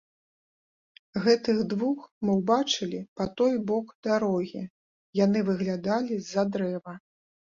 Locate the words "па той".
3.21-3.53